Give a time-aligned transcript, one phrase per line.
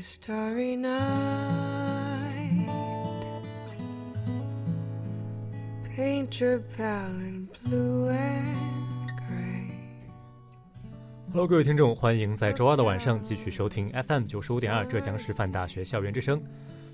[0.00, 2.66] Starry, night.
[5.94, 9.66] Paint your palette blue and gray.
[11.32, 16.42] Hello，各位听众，欢迎在周二的晚上继续收听 FM 九十五点二浙江师范大学校园之声。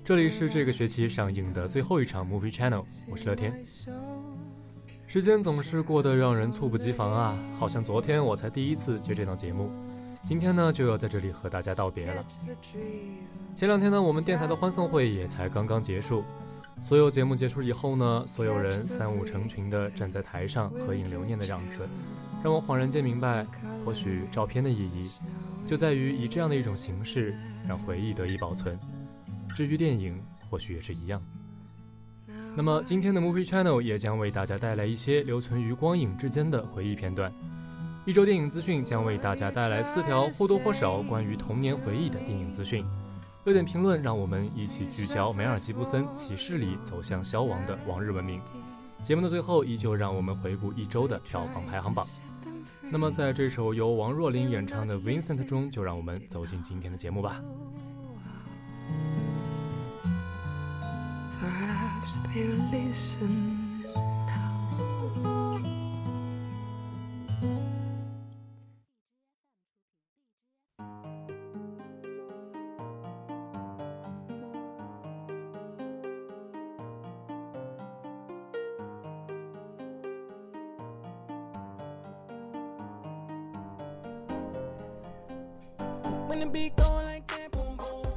[0.03, 3.63] 这里是这个学期上映的最后一场 Movie Channel，我是乐天。
[5.07, 9.71] 时间总是过得让人猝不及防啊，好像昨天我才第一次接这档节目。
[10.23, 12.25] 今天呢，就要在这里和大家道别了。
[13.55, 16.23] 前两天呢，我们电台的欢送会也才刚刚结束。
[16.79, 21.87] 所有节目结束以后呢，所有人三五成群的站在台上合影留念的样子，
[22.43, 23.47] 让我恍然间明白，
[23.83, 25.09] 或许照片的意义
[25.65, 27.33] 就在于以这样的一种形式
[27.67, 28.77] 让回忆得以保存。
[29.55, 31.19] 至于电影，或许也是一样。
[32.55, 37.31] 那么今天的 Movie Channel 也将为大家带来一些留存于光影之间的回忆片段。
[38.07, 42.85] 一周电影资讯将为大家带来四条或多或少关于童年回忆的电影资讯。
[43.43, 48.39] 热点评论让我们一起聚焦梅尔吉布森《启示》里走向消亡的往日文明。
[49.03, 52.07] 节目的最后，依旧让我们回顾一周的票房排行榜。
[52.89, 57.41] 那么，在这首由王若琳演唱的《Vincent》中，就让我们走进今天的节目吧。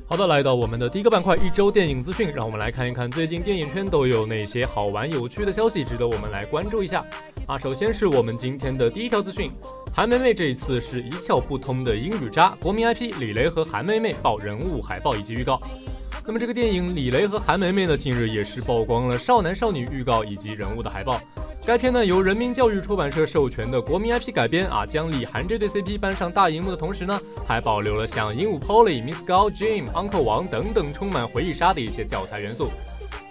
[0.07, 7.05] 好的，来到我们的第一个板块，一周电影资讯，让我们来看一看最近电影圈都有哪些好玩有趣的消息，值得我们来关注一下。
[7.47, 9.53] 啊，首先是我们今天的第一条资讯，
[9.95, 15.61] 韩梅梅这一次是一窍不通的英语渣，国民 IP 李雷和韩梅梅爆人物海报以及预告。
[16.27, 21.21] 那么这个电影李雷和韩梅梅呢，近日也是曝光了少男少女预告以及人物的海报。
[21.71, 32.71] 该片呢由人民教育出版社授权的国民 IP 改编啊，将李韩这对 CP 搬上大荧幕的同时呢，还保留了像鹦鹉 Polly、Miss 高、Jim、Uncle 王等等充满回忆杀的一些教材元素。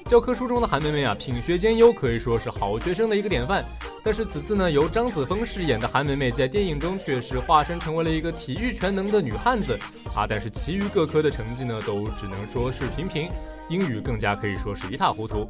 [0.05, 3.61] 教科书中的韩梅梅啊，品学兼优，可以说是好学生的一个典范。
[4.05, 9.77] 但是此次呢，由张子枫饰演的韩梅梅在电影中却是化身成为了一个体育全能的女汉子
[10.15, 13.29] 啊，但是其余各科的成绩呢，都只能说是平平，
[13.69, 15.45] 英语更加可以说是一塌糊涂。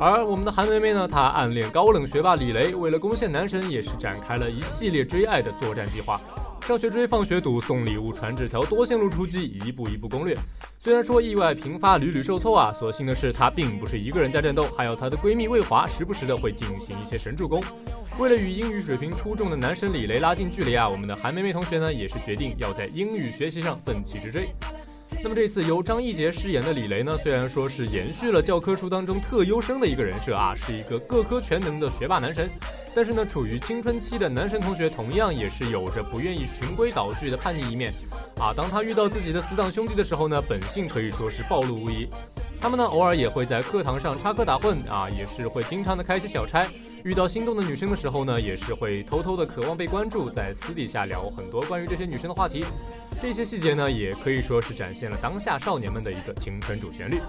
[0.00, 6.18] 而我们的韩梅梅呢，她暗恋高冷学霸李雷，为了攻陷男神，也是展开了一系列追爱的作战计划。
[6.66, 10.34] 上学追，放学堵，送礼物，传纸条，多线路出击，一步一步攻略。
[10.78, 17.62] 虽然说意外频发，屡屡受挫啊，所幸的是她并不是一个人在战斗，还有她的闺蜜魏华时不时的会进行一些神助攻。
[18.18, 24.48] 为了与英语水平出众的男神李雷拉近距离啊，我们的韩梅梅同学呢，也是决定要在英语学习上奋起直追。
[25.22, 32.48] 那么这次由张艺杰饰演的李雷呢，虽然说是延续了教科书当中特优生的一个人设啊，是一个各科全能的学霸男神，
[32.94, 37.92] 但是呢，处于青春期的男神同学同样也是有着不愿意循规蹈矩的叛逆一面
[38.38, 38.54] 啊。
[38.56, 42.08] 当他遇到自己的死党兄弟的时候呢，本性可以说是暴露无遗。
[42.58, 46.66] 他们呢，偶尔也会在课堂上插科打诨啊，也是会经常的开些小差。
[47.04, 52.64] 遇到心动的女生的时候呢，也是会偷偷的渴望被关注，在私底下聊很多关于这些女生的话题。
[53.20, 57.20] 这些细节呢，也可以说是展现了当下少年们的一个青春主旋律。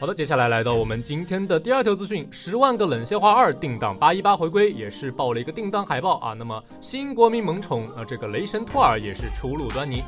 [0.00, 6.34] 好的，接下来来到我们今天的第二条资讯，《十万个冷笑话二》定档八一八回归，也是爆了一个定档海报啊。
[6.38, 10.04] 那么新国民萌宠啊，这个雷神托尔也是初露端倪。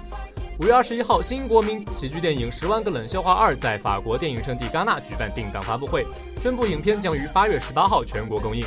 [0.60, 6.06] 五月二十一号，新国民喜剧电影《十万个冷笑话二》在法国电影圣地戛纳举办定档发布会，
[6.38, 8.64] 宣布影片将于八月十八号全国公映。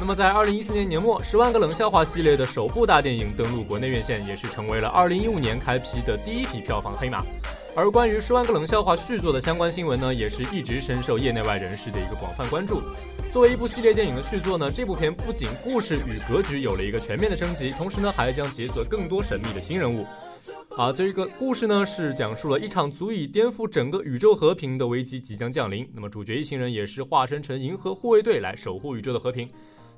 [0.00, 7.22] 那么在二零一四年年末，《十万个冷笑话》系列的首部大电影登陆国内院线，也是成为了二零一五年开批的第一匹票房黑马。
[7.74, 12.82] 而关于《十万个冷笑话》续作的相关新闻呢，也是一直深受业内外人士的一个广泛关注。
[13.32, 20.04] 作为一部系列电影的续作呢，这部片不仅故事与格局有了一个全面的升级，同时呢，还将解锁更多神秘的新人物。
[20.76, 25.88] 啊，这个故事呢是讲述了一场足以颠覆整个宇宙和平的危机即将降临。
[25.94, 29.48] 那么主角一行人也是化身成银河护卫队来守护宇宙的和平。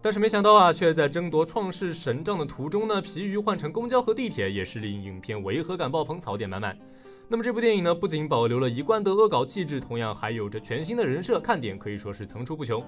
[0.00, 6.78] 但是没想到啊，却在争夺创世神杖的途中呢，疲于换乘公交和地铁，也是令影片违和感爆棚，槽点满满。
[7.26, 12.84] 那么这部电影呢，不仅保留了一贯的恶搞气质，同样还有着全新的人设，看点可以说是层出不穷。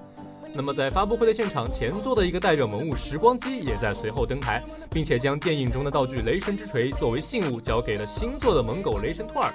[0.54, 9.52] 那么在发布会的现场，前作的一个代表人物时光机也在随后登台，并且将电影中的道具雷神之锤作为信物交给了新作的猛狗雷神托尔。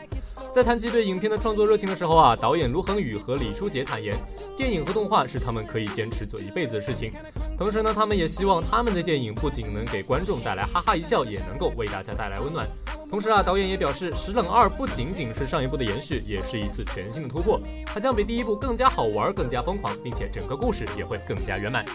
[0.51, 4.17] 在谈及对影片的创作热情的时候啊，导演卢恒宇和李书杰坦言，
[4.57, 7.11] 电影和动画是他们可以坚持做一辈子的事情。
[7.61, 12.67] 同时呢，他们也希望他们的电影不仅能给观众带来哈哈一笑，也能够为大家带来温暖。
[13.07, 17.61] 同时啊，导演也表示，《石冷二》不仅仅是上一部的延续，也是一次全新的突破。
[17.85, 21.85] 它将比第一部更加好玩、更加疯狂，并且整个故事也会更加圆满。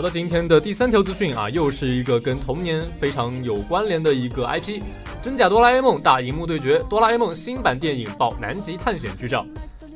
[0.00, 4.80] 好的，今天的第三条资讯啊，又是一个跟童年非常有关联的一个 IP。
[5.20, 9.44] 真假哆啦 A 梦大荧幕对决，哆啦 A 梦新版电影爆南极探险剧照。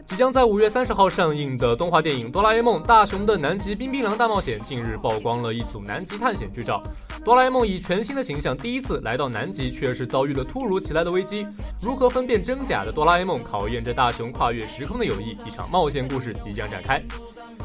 [0.04, 6.82] 即将在五月三十号上映的动画电影《哆啦 A 梦大雄的南极冰冰凉大冒险》近日曝光了一组南极探险剧照。
[7.24, 11.46] 哆啦 A 梦以全新的形象第一次来到南极，却是遭遇了突如其来的危机。
[11.80, 15.30] 如何分辨真假的哆啦 A 梦，考验着大雄跨越时空的友谊。
[15.46, 17.02] 一场冒险故事即将展开。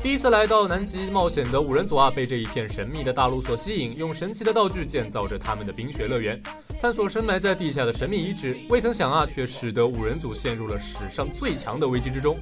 [0.01, 6.41] 第一次来到南极冒险的五人组啊，被这一片神秘的大陆所吸引，用神奇的道具建造着他们的冰雪乐园，
[6.81, 8.55] 探索深埋在地下的神秘遗址。
[8.69, 12.39] 未曾想啊，却使得五人组陷入了史上最强的危机之中。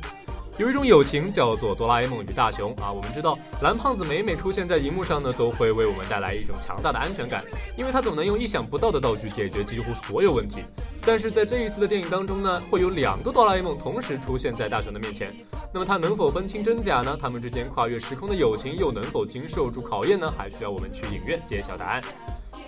[0.58, 7.46] 有一种友情叫做哆啦 A 梦与大雄啊，我们知道蓝胖子每每出现在荧幕上呢，都会为我们带来一种强大的安全感，
[7.78, 10.62] 因为他总能用意想不到的道具解决几乎所有问题。
[11.06, 15.32] 但是在这一次的电影当中呢，会有两个哆啦 A 梦同时出现在大雄的面前，
[15.72, 17.16] 那么他能否分清真假呢？
[17.22, 20.34] 他们之间跨越时空的友情又能否经受住考验呢？
[20.36, 22.02] 还需要我们去影院揭晓答案。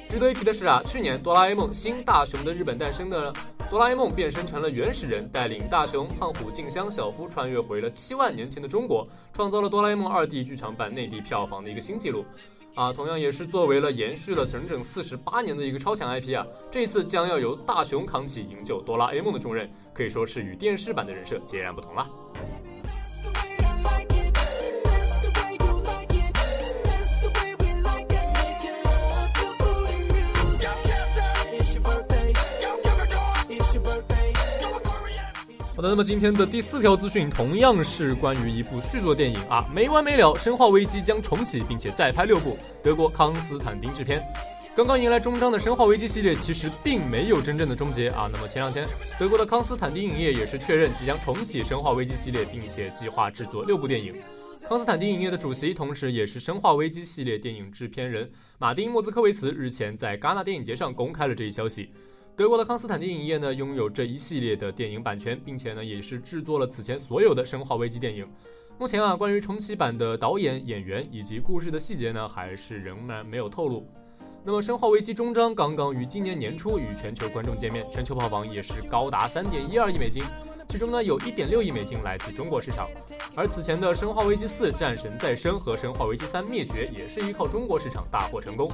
[0.08, 3.34] 值得一提的是啊，去年哆啦 A 梦新大雄的日本诞生的。
[3.70, 12.26] 哆啦 A 梦变身成了原始人，带领大雄、胖虎、静香、小夫穿越回了七万年前的中国，创造了哆啦 A 梦二 D 剧场版内地票房的一个新纪录。
[12.74, 22.10] 啊，同样也是作为了延续了整整四十八年的一个超强 IP 啊，这次将要由大雄扛起营救哆啦 A 梦的重任，可以说是与电视版的人设截然不同了。
[35.80, 44.22] 好的，那么今天的第四条资讯同样是关于一部续作电影啊，没完没了，《生化危机》将重启，并且再拍六部，德国康斯坦丁制片。
[44.76, 48.30] 刚刚迎来终章的《生化危机》系列其实并没有真正的终结啊。
[48.30, 48.86] 那么前两天，
[49.18, 54.14] 德国的康斯坦丁影业也是确认即将重启《生化危机》系列，并且计划制作六部电影。
[54.68, 61.90] 康斯坦丁影业的主席，同时也是《生化危机》系列电影制片人马丁莫兹科维茨日前在戛纳电影节上公开了这一消息。
[62.40, 68.26] 德国的康斯坦丁影业呢，拥有这一系列的电影版权，并且呢，也是制作了此前所有的《生化危机》电影。
[68.78, 73.86] 目前啊，关于重启版的导演、演员以及故事的细节呢，还是仍然没有透露。
[74.46, 80.24] 那么，《生化危机》终章刚刚于今年年初与全球观众见面，全球票房也是高达三点一二亿美金。
[80.70, 82.88] 其中呢，有一点六亿美金来自中国市场，
[83.36, 88.72] 而此前的《生化危机四：战神再生》和《生化危机三：灭绝》也是依靠中国市场大获成功。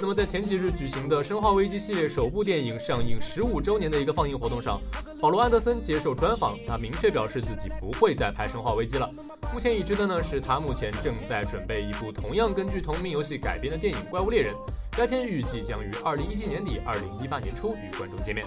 [0.00, 4.80] 那么在前几日举行的《生化危机》系列首部电影上映十五周年的一个放映活动上，
[5.20, 9.10] 保罗·安德森接受专访，他明确表示自己不会再拍《生化危机》了。
[9.52, 14.54] 目前已知的呢，是他目前正在准备一部同样根据同名游戏改编的电影《怪物猎人》，
[14.92, 18.46] 该片预计将于二零一七年底、二零一八年初与观众见面。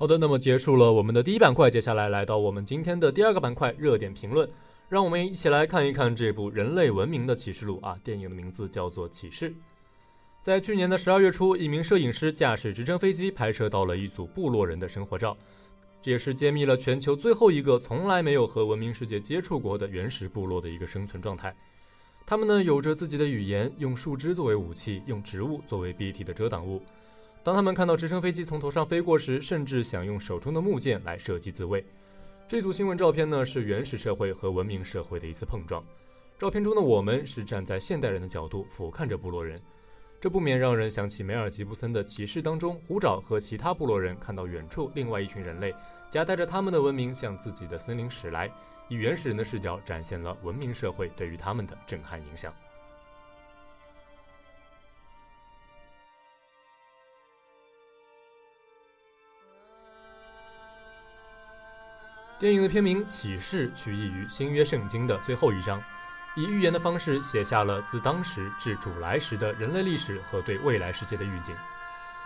[0.00, 4.48] 好的，那么结束了我们的第一板块，接下来来到我们今天的第二个板块——热点评论。
[4.88, 7.98] 让我们一起来看一看这部人类文明的启示录啊！
[8.04, 9.50] 电影的名字叫做《启示》。
[10.40, 15.36] 在去年的十二月初，一名摄影师驾驶直升飞机拍摄到了一组部落人的生活照，
[16.00, 21.52] 这也是揭秘了全球最后一个从来没有和文明世界接触过的原始部落的一个生存状态。
[22.24, 26.80] 他们呢有着自己的语言，用树枝作为武器，用植物作为蔽体的遮挡物。
[27.42, 31.84] 当他们看到直升飞机从头上飞过时，甚至想用手中的木剑来射击自卫。
[32.46, 35.82] 这组新闻照片呢是原始社会和文明社会的一次碰撞。
[36.38, 39.60] 照片中的我们是站在现代人的角度俯瞰着部落人。
[40.20, 45.72] 这不免让人想起梅尔吉布森的《骑士》当中，虎爪和其他部落人看到远处另外一群人类
[46.10, 48.50] 夹带着他们的文明向自己的森林驶来，
[48.88, 52.52] 以原始人的视角展现了文明社会对于他们的震撼影响。
[62.38, 65.82] 电影的片名《启示》取意于新约圣经的最后一章。
[66.36, 71.52] 以预言的方式写下了自当时至主来时的人类历史和对未来世界的预警。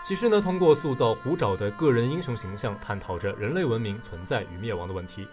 [0.02, 5.26] 启示呢，通过塑造虎爪的个人英雄形象，探讨着人类文明存在与灭亡的问题，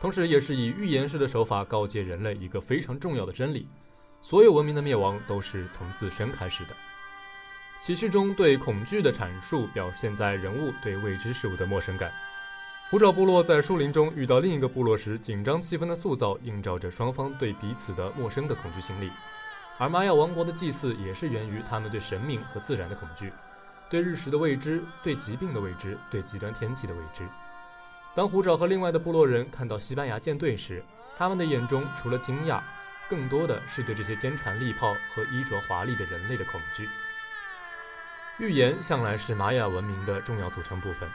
[0.00, 3.68] 同时也是以预言式的手法告诫人类一个非常重要的真理：
[4.22, 6.74] 所有文明的灭亡都是从自身开始的。
[7.78, 12.10] 启示中对恐惧的阐述表现在人物对未知事物的陌生感。
[12.92, 19.10] 虎爪部落在树林中遇到另一个部落时，紧张气氛的塑造映照着双方对彼此的陌生的恐惧心理。
[19.78, 23.32] 而玛雅王国的祭祀也是源于他们对神明和自然的恐惧，
[23.88, 27.26] 对日食的未知，对疾病的未知，对极端天气的未知。
[28.14, 30.84] 当虎爪和另外的部落人看到西班牙舰队时，
[31.16, 32.60] 他们的眼中除了惊讶，
[33.08, 36.86] 更多的是对这些坚船利炮和衣着华丽的人类的恐惧。
[38.38, 41.08] 预言向来是玛雅文明的重要组成部分。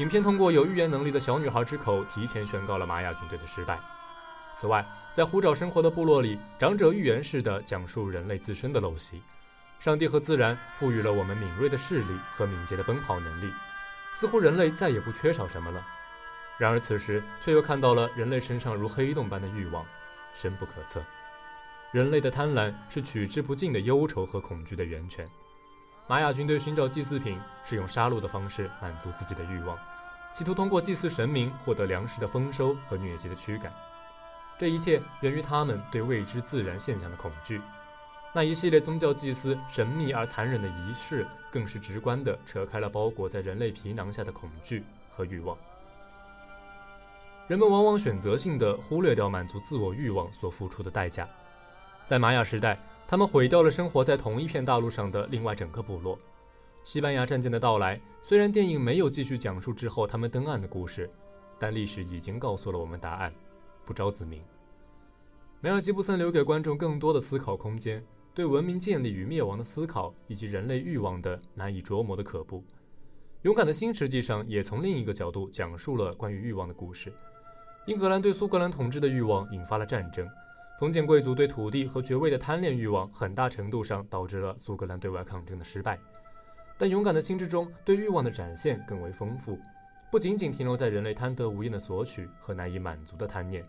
[0.00, 3.78] 影片通过有预言能力的小女孩之口，提前宣告了玛雅军队的失败。
[4.54, 9.22] 此外，在虎爪生活的部落里，长者预言式的讲述人类自身的陋习。
[9.78, 13.52] 上帝和自然赋予了我们敏锐的视力和敏捷的奔跑能力，
[14.10, 15.86] 似乎人类再也不缺少什么了。
[16.56, 19.84] 然而此时却又看到了人类身上如黑洞般的欲望，
[20.32, 21.04] 深不可测。
[21.92, 25.28] 人类的贪婪是取之不尽的忧愁和恐惧的源泉。
[26.06, 29.78] 玛雅军队寻找祭祀品，是用杀戮的方式满足自己的欲望。
[30.32, 33.72] 企图通过祭祀神明获得粮食的丰收和疟疾的驱赶，
[34.58, 37.60] 这一切源于他们对未知自然现象的恐惧。
[38.32, 45.58] 那一系列宗教祭祀神秘而残忍的仪式，更是直观地扯开了包裹在人类皮囊下的恐惧和欲望。
[47.48, 51.28] 人们往往选择性地忽略掉满足自我欲望所付出的代价。
[52.06, 56.16] 在玛雅时代，他们毁掉了生活在同一片大陆上的另外整个部落。
[56.82, 61.08] 西班牙战舰的到来，虽然电影没有继续讲述之后他们登岸的故事，
[61.58, 63.32] 但历史已经告诉了我们答案，
[63.84, 64.40] 不招自明。
[65.60, 68.02] 梅尔吉布森留给观众更多的思考空间，
[68.34, 72.64] 对文明建立与灭亡的思考，以及人类欲望的难以琢磨的可怖。
[73.42, 77.12] 勇敢的心实际上也从另一个角度讲述了关于欲望的故事。
[77.86, 80.26] 英格兰对苏格兰统治的欲望引发了战争，
[80.78, 85.98] 封建贵族对土地和爵位的贪恋欲望，很大程度上导致了苏格兰对外抗争的失败。
[86.80, 89.58] 但勇敢的心之中，对欲望的展现更为丰富，
[90.10, 93.62] 不仅仅停留在人类贪得无厌的索取和难以满足的贪念，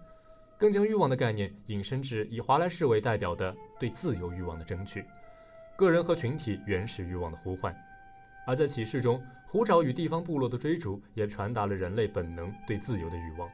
[0.57, 5.03] 更将欲望的概念引申至以华莱士为代表的对自由欲望的争取，
[5.75, 7.75] 个人和群体原始欲望的呼唤。
[8.47, 13.49] 而在启示中，虎爪与地方部落的追逐也传达了人类本能对自由的欲望。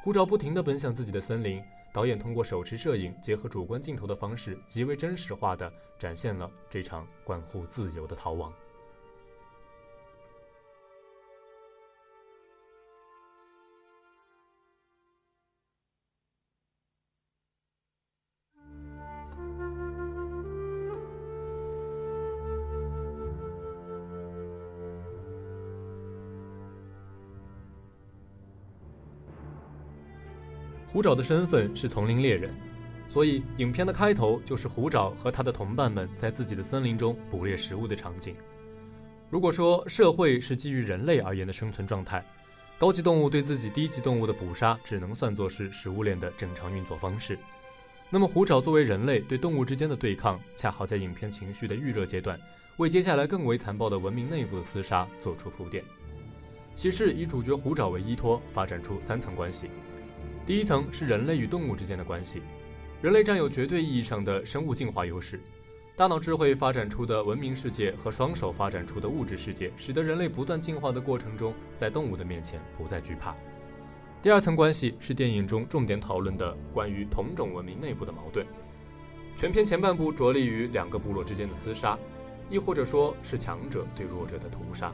[0.00, 1.60] 虎爪不停地奔向自己的森林，
[1.92, 5.68] 导演通过手持摄影结合主观镜头的方式，极为真实化地
[5.98, 8.52] 展现了这场关乎自由的逃亡。
[30.92, 32.54] 虎爪的身份是丛林猎人，
[33.08, 38.36] 所以影片的开头就是虎爪和他的同伴们在自己的森林中捕猎食物的场景。
[39.30, 42.22] 如果说社会是基于人类而言的生存状态，
[42.78, 47.38] 高级动物对自己低级动物的捕杀只能算作是食物链的正常运作方式。
[48.10, 52.38] 那么虎爪作为人类对动物之间的对抗，恰好在影片情绪的预热阶段，
[52.76, 55.82] 为接下来更为残暴的文明内部的厮杀做出铺垫。
[56.74, 59.70] 骑士以主角虎爪为依托，发展出三层关系。
[60.44, 62.42] 第一层是人类与动物之间的关系，
[63.00, 65.40] 人类占有绝对意义上的生物进化优势，
[65.94, 73.36] 大脑智慧发展出的文明世界和双手发展出的物质世界，使得人类不断进化的过程中，在动物的面前不再惧怕。
[74.20, 78.44] 第二层关系是电影中重点讨论的关于同种文明内部的矛盾，
[79.36, 81.96] 全片前半部着力于两个部落之间的厮杀，
[82.50, 84.92] 亦或者说是强者对弱者的屠杀。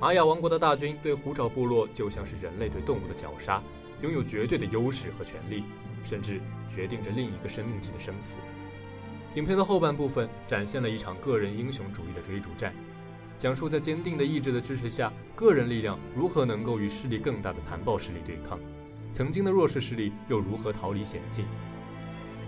[0.00, 3.62] 玛雅王国的大军对虎爪部落就像是人类对动物的绞杀，
[4.02, 5.64] 拥有绝对的优势和权力，
[6.04, 8.36] 甚至决定着另一个生命体的生死。
[9.34, 12.74] 影片的后半部分展现了一场个人英雄主义的追逐战，
[13.38, 18.58] 讲述在坚定的意志的支持下，个人力量如何能够与势力更大的残暴势力对抗，
[19.12, 21.46] 曾经的弱势势力又如何逃离险境。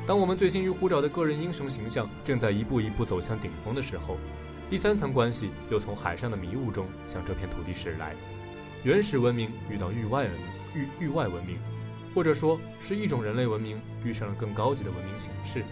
[0.06, 4.18] 当我们醉心于虎爪的个人英雄形象正在一步一步走向顶峰的时候，
[4.68, 8.14] 第三层关系又从海上的迷雾中向这片土地驶来。
[8.82, 10.32] 原始文明遇到域外文
[10.74, 11.58] 域域外文明，
[12.14, 15.64] 或者说是一种人类文明遇上了更高级的文明形式。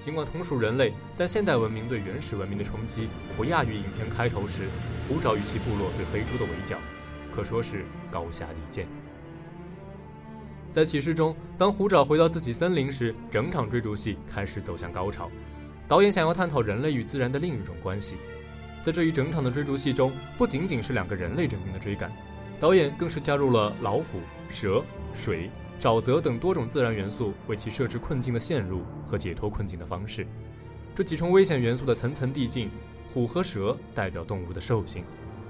[0.00, 4.68] 尽管同属人类，但现代文明对原始文明的冲击不亚于影片开头时
[5.08, 6.78] 虎爪与其部落对黑猪的围剿，
[7.34, 8.86] 可说是高下立见。
[10.70, 15.30] 在启示中，当虎爪回到自己森林时，整场追逐戏开始走向高潮。
[15.86, 18.16] 导演想要探讨人类与自然的另一种关系。
[18.82, 22.10] 在这一整场的追逐戏中，不仅仅是两个人类阵营的追赶，
[22.60, 24.82] 导演更是加入了老虎、蛇、
[25.12, 30.26] 水、沼泽等多种自然元素，为其设置困境的陷入和解脱困境的方式。
[30.94, 32.70] 这几重危险元素的层层递进，
[33.12, 35.04] 虎和蛇代表动物的兽性，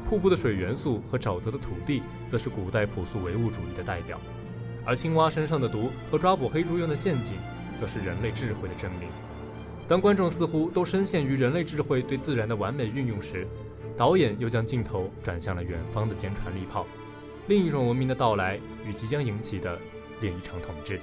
[0.09, 4.19] 瀑布的水元素和沼泽的土地，则是古代朴素唯物主义的代表。
[4.85, 7.37] 而青蛙身上的毒和抓捕黑猪用的陷阱，
[7.79, 9.09] 则是人类智慧的证明。
[9.87, 13.47] 当观众似乎都深陷于人类智慧对自然的完美运用时，
[13.97, 16.87] 导演又将镜头转向了远方的坚船利炮，
[17.47, 19.79] 另一种文明的到来与即将引起的
[20.21, 21.01] 另一场统治。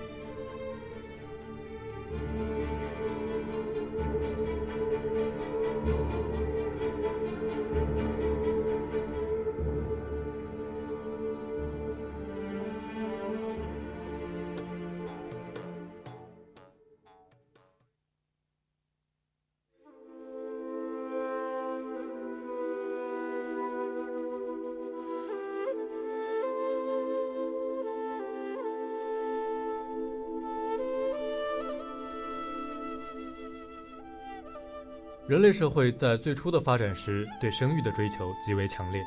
[35.31, 39.01] 人类社会在最初的发展时，对生育的追求极为强烈。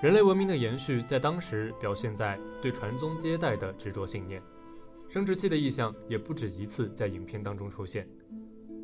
[0.00, 4.42] 人类文明的延续在当时表现在对传宗接代的执着信念。
[5.10, 8.08] 生殖器的意象也不止一次在影片当中出现。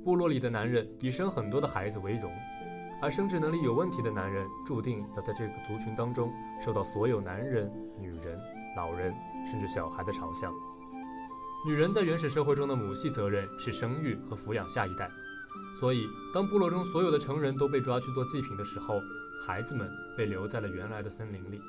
[0.05, 2.31] 部落里的男人以生很多的孩子为荣，
[3.01, 8.39] 而生殖能力有问题的男人注定要在这个族群当中受到所有男人、女人、
[8.77, 9.15] 老人
[9.51, 10.53] 甚至小孩的嘲笑。
[11.67, 15.09] 女人在原始社会中的母系责任是生育和抚养下一代。
[15.73, 19.01] 所以，当部落中所有的成人都被抓去做祭品的时候，
[19.47, 21.61] 孩子们被留在了原来的森林里。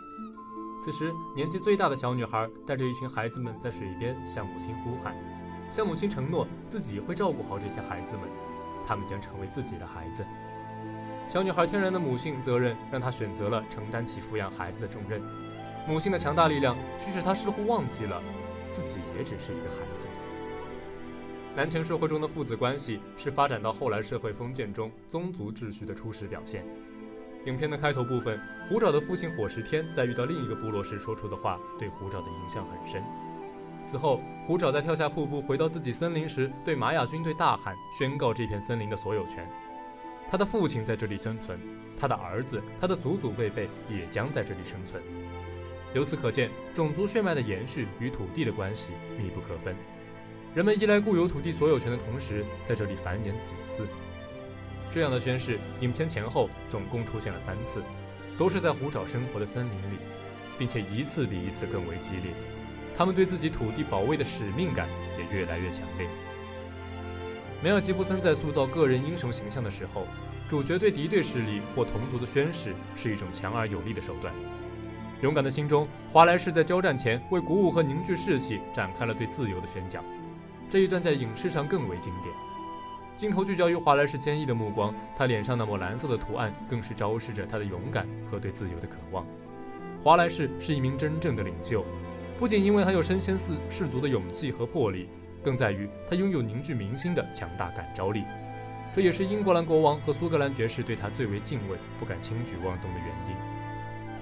[0.81, 5.15] 此时，年纪最大的小女孩带着一群孩子们在水边向母亲呼喊，
[5.69, 8.23] 向母亲承诺自己会照顾好这些孩子们，
[8.85, 10.25] 他们将成为自己的孩子。
[11.27, 15.21] 小女孩天然的母性责任让她选择了承担起抚养孩子的重任，
[15.87, 18.19] 母性的强大力量驱使她似乎忘记了
[18.71, 20.07] 自己也只是一个孩子。
[21.59, 26.65] 男权社会中的父子关系是发展到后来社会封建中宗族秩序的初始表现。
[27.47, 33.03] 影片的开头部分，虎爪的父亲火石天在遇到另一个部落时说出的话，对虎爪的影响很深。
[33.83, 39.45] 此后，虎爪在跳下瀑布回到自己森林时，对玛雅军队大喊，宣告这片森林的所有权。
[40.29, 41.59] 他的父亲在这里生存，
[41.99, 45.03] 他的儿子，他的祖祖辈辈也将在这里生存。
[45.93, 49.75] 由此可见，种族血脉的延续与土地的关系密不可分。
[50.59, 53.85] 人们依赖固有土地所有权的同时，在这里繁衍子嗣。
[54.91, 57.81] 这样的宣誓，影片前后总共出现了三次，
[58.37, 59.95] 都是在虎爪生活的森林里，
[60.57, 62.33] 并且一次比一次更为激烈。
[62.93, 66.05] 他们对自己土地保卫的使命感也越来越强烈。
[67.63, 70.07] 梅尔吉布森在塑造个人英雄形象的时候，
[70.49, 74.33] 主角对敌对势力或同族的宣誓是一种强而有力的手段。
[75.21, 80.03] 勇敢的心中，华莱士在交战前为鼓舞和凝聚士气，展开了对自由的宣讲。
[80.69, 82.31] 这一段在影视上更为经典，
[83.17, 89.25] 镜头聚焦于华莱士坚毅的目光，他脸上那抹蓝色的图案更是昭示着他的勇敢和对自由的渴望。
[89.99, 91.83] 华莱士是一名真正的领袖，
[92.37, 95.09] 不仅因为他有身先士士卒的勇气和魄力，
[95.43, 98.23] 更在于他拥有凝聚民心的强大感召力。
[98.93, 103.35] 这也是英格兰国王和苏格兰爵士对他最为敬畏、不敢轻举妄动的原因。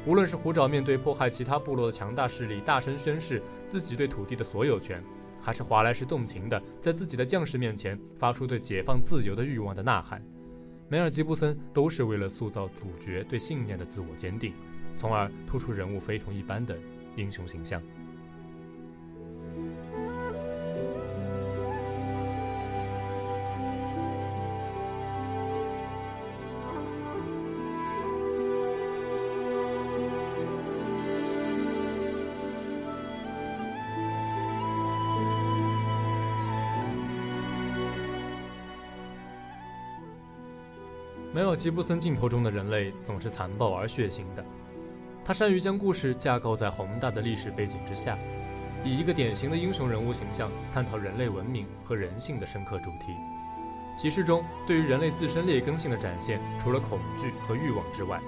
[0.06, 5.04] 无论是虎爪面对迫害其他部落的强大势力，大声宣誓自己对土地的所有权。
[5.48, 10.22] 还是华莱士动情的，在自己的将士面前发出对解放自由的欲望的呐喊。
[10.90, 14.54] 梅尔吉布森都是为了塑造主角对信念的自我坚定，
[14.98, 16.78] 从而突出人物非同一般的
[17.16, 17.82] 英雄形象。
[41.38, 44.44] 梅尔吉布森镜头中的人类总是残暴而血腥的，
[45.24, 48.18] 他善于将故事架构在宏大的历史背景之下，
[48.84, 53.14] 以一个典型的英雄人物形象探讨人类文明和人性的深刻主题。
[53.96, 58.20] 骑士中对于人类自身劣根性的展现，除了恐惧和欲望之外，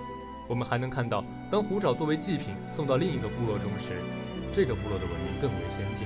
[0.48, 4.04] 我们还能看到，当虎爪作为祭品送到另一个部落中时，
[4.54, 6.06] 这个部落的文明更为先进，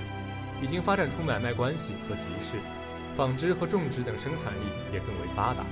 [0.61, 2.55] 已经发展出买卖关系和集市，
[3.13, 4.63] 纺织和种植等生产力
[4.93, 5.65] 也更为发达。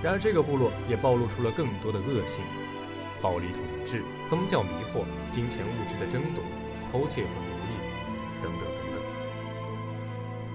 [0.00, 2.44] 然而，这个部落也暴露出了更多的恶性：
[3.20, 6.44] 暴力统治、宗教迷惑、金钱物质的争夺、
[6.92, 7.74] 偷窃和奴役，
[8.40, 9.02] 等等等等。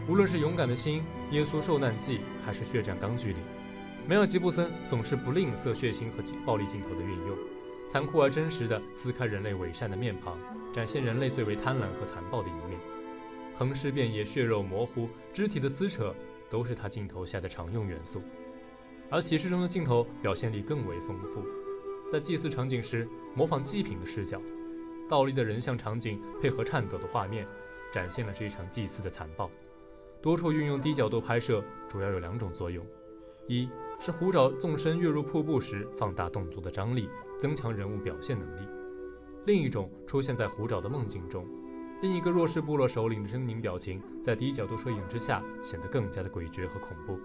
[0.07, 3.41] 无论是勇敢的心、耶稣受难记，还是血战钢锯岭，
[4.07, 7.37] 梅尔吉布森总是不吝啬血腥和暴力镜头的运用，
[7.85, 10.37] 残酷而真实的撕开人类伪善的面庞，
[10.71, 12.79] 展现人类最为贪婪和残暴的一面。
[13.53, 16.15] 横尸遍野、血肉模糊、肢体的撕扯，
[16.49, 18.21] 都是他镜头下的常用元素。
[19.13, 21.45] 而启示中的镜头表现力更为丰富，
[22.09, 24.41] 在祭祀场景时模仿祭品的视角，
[25.07, 27.45] 倒立的人像场景配合颤抖的画面，
[27.93, 29.51] 展现了这一场祭祀的残暴。
[30.19, 32.83] 多处运用低角度拍摄，主要有两种作用：
[33.47, 38.65] 一是虎爪纵身跃入瀑布时放大动作的张力，增强人物表现能力；
[39.45, 41.47] 另一种出现在虎爪的梦境中，
[42.01, 47.19] 另一个弱势部落首领的狰狞表情在低角度摄影之下显得更加的诡谲和恐怖。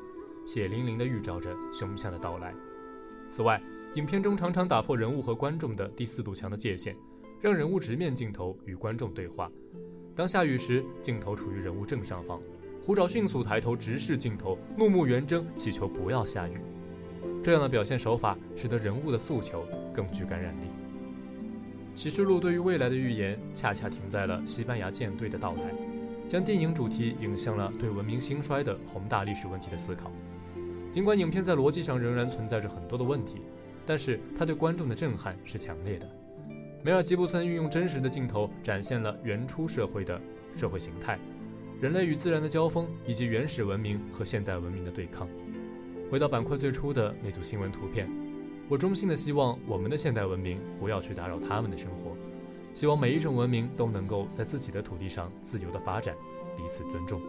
[0.48, 2.54] 血淋淋地预兆着凶相的到来。
[3.28, 3.61] 此外，
[3.96, 6.96] 影片中常常打破人物和观众的第四堵墙的界限，
[7.38, 9.52] 让人物直面镜头与观众对话。
[10.16, 12.40] 当下雨时，镜头处于人物正上方，
[12.82, 16.58] 虎爪迅速抬头直视镜头，怒目圆睁，祈求不要下雨。
[17.44, 20.70] 这样的表现手法使得人物的诉求更具感染力。
[21.94, 25.74] 启示录对于未来的预言，恰恰停在了西班牙舰队的到来，
[26.26, 30.11] 将电影主题引向了对文明兴衰的宏大历史问题的思考。
[30.90, 33.42] 尽管影片在逻辑上仍然存在着很多的问题，
[33.87, 36.11] 但是它对观众的震撼是强烈的。
[36.83, 40.20] 梅尔吉布森运用真实的镜头，展现了原初社会的
[40.57, 41.18] 社会形态、
[41.81, 45.29] 人类与自然的交锋，以及原始文明和现代文明的对抗。
[46.11, 48.09] 回到板块最初的那组新闻图片，
[48.68, 52.16] 我衷心的希望我们的现代文明不要去打扰他们的生活，
[52.72, 56.14] 希望每一种文明都能够在自己的土地上自由的发展，
[56.57, 57.20] 彼此尊重。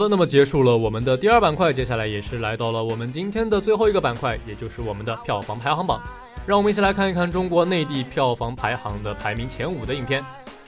[0.00, 6.00] 好的，那么结束了我们的第二板块，接下来也是来到了我们今天的最后一个板块，也就是我们的票房排行榜。
[6.46, 10.24] 让我们一起来看一看中国内地票房排行的排名前五的影片。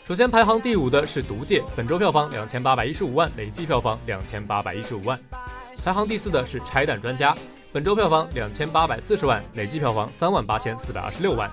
[0.06, 5.18] 首先排行第五的是《毒戒》，本周票房两千八百一十五万，累计票房两千八百一十五万。
[5.82, 7.32] 排行第四的是《拆弹专家》，
[7.72, 11.50] 本周票房两千八百四十万，累计票房三万八千四百二十六万。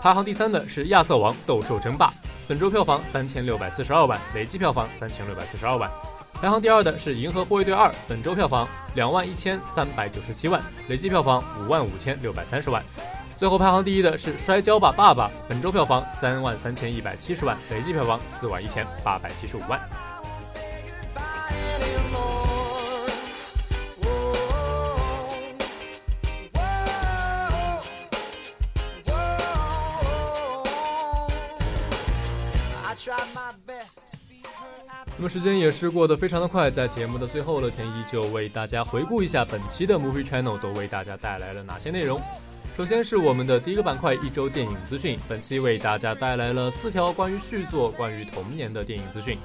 [0.00, 2.06] 排行第三的是《亚瑟王：斗兽争霸》，
[2.46, 5.90] 本周票房三千六百四十二万，累计票房三千六百四十二万。
[6.40, 12.82] 排行第二的是《银河护卫队二》，本周票房两万一千三百九十七万，累计票房五万五千六百三十万。
[13.38, 19.80] 最后排行第一的是《摔跤吧，爸爸》，本周票房三万三千一百七十万，累计票房四万一千八百七十五万。
[35.18, 42.20] 那么时间也是过得非常的快，在节目的最后，乐天依旧为大家回顾一下本期的 Movie Channel 都为大家带来了哪些内容。
[42.76, 49.38] 首先是我们的第一个板块一周电影资讯，本期为大家带来了四条关于续作、关于童年的电影资讯。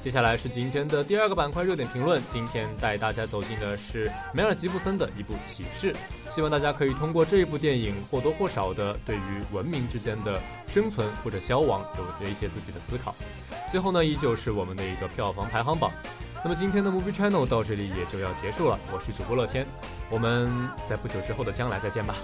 [0.00, 5.92] 接下来是今天的第二个板块热点评论，今天带大家走进的是梅尔吉布森的一部《启示》，
[6.34, 9.20] 希望大家可以通过这一部电影或多或少的对于
[9.52, 13.14] 文明之间的生存或者消亡有着一些自己的思考。
[13.70, 15.90] 最后呢，依旧是我们的一个票房排行榜。
[16.42, 19.66] 那么今天的 Movie Channel 到这里也就要结束了，我是主播乐天，
[20.08, 20.50] 我们
[20.88, 22.14] 在不久之后的将来再见吧。